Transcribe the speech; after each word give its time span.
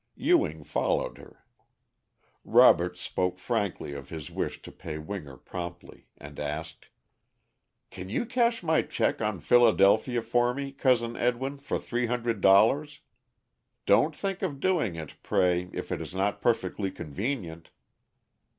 Ewing 0.17 0.63
followed 0.63 1.19
her. 1.19 1.45
Robert 2.43 2.97
spoke 2.97 3.37
frankly 3.37 3.93
of 3.93 4.09
his 4.09 4.31
wish 4.31 4.59
to 4.63 4.71
pay 4.71 4.97
Winger 4.97 5.37
promptly, 5.37 6.07
and 6.17 6.39
asked: 6.39 6.87
"Can 7.91 8.09
you 8.09 8.25
cash 8.25 8.63
my 8.63 8.81
check 8.81 9.21
on 9.21 9.39
Philadelphia 9.39 10.23
for 10.23 10.55
me, 10.55 10.71
Cousin 10.71 11.15
Edwin, 11.15 11.59
for 11.59 11.77
three 11.77 12.07
hundred 12.07 12.41
dollars? 12.41 13.01
Don't 13.85 14.15
think 14.15 14.41
of 14.41 14.59
doing 14.59 14.95
it, 14.95 15.17
pray, 15.21 15.69
if 15.71 15.91
it 15.91 16.01
is 16.01 16.15
not 16.15 16.41
perfectly 16.41 16.89
convenient." 16.89 17.69